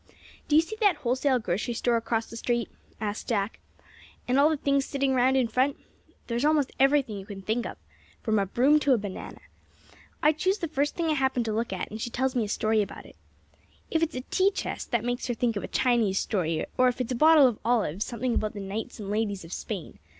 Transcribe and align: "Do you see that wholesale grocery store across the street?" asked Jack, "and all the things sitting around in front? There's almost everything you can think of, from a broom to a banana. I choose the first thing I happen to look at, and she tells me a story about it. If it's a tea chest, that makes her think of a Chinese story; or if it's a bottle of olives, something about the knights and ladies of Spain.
"Do 0.47 0.55
you 0.55 0.63
see 0.63 0.75
that 0.77 0.95
wholesale 0.95 1.37
grocery 1.37 1.75
store 1.75 1.95
across 1.95 2.25
the 2.25 2.35
street?" 2.35 2.71
asked 2.99 3.29
Jack, 3.29 3.59
"and 4.27 4.39
all 4.39 4.49
the 4.49 4.57
things 4.57 4.83
sitting 4.83 5.13
around 5.13 5.35
in 5.35 5.47
front? 5.47 5.77
There's 6.25 6.43
almost 6.43 6.71
everything 6.79 7.19
you 7.19 7.25
can 7.27 7.43
think 7.43 7.67
of, 7.67 7.77
from 8.23 8.39
a 8.39 8.47
broom 8.47 8.79
to 8.79 8.93
a 8.93 8.97
banana. 8.97 9.37
I 10.23 10.31
choose 10.31 10.57
the 10.57 10.67
first 10.67 10.95
thing 10.95 11.05
I 11.09 11.13
happen 11.13 11.43
to 11.43 11.53
look 11.53 11.71
at, 11.71 11.91
and 11.91 12.01
she 12.01 12.09
tells 12.09 12.35
me 12.35 12.45
a 12.45 12.49
story 12.49 12.81
about 12.81 13.05
it. 13.05 13.15
If 13.91 14.01
it's 14.01 14.15
a 14.15 14.21
tea 14.21 14.49
chest, 14.49 14.89
that 14.89 15.05
makes 15.05 15.27
her 15.27 15.35
think 15.35 15.55
of 15.55 15.63
a 15.63 15.67
Chinese 15.67 16.17
story; 16.17 16.65
or 16.79 16.87
if 16.87 16.99
it's 16.99 17.11
a 17.11 17.15
bottle 17.15 17.45
of 17.45 17.59
olives, 17.63 18.03
something 18.03 18.33
about 18.33 18.53
the 18.55 18.59
knights 18.59 18.99
and 18.99 19.11
ladies 19.11 19.45
of 19.45 19.53
Spain. 19.53 19.99